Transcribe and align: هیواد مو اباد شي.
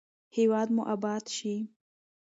هیواد 0.35 0.67
مو 0.75 0.83
اباد 0.93 1.23
شي. 1.35 1.55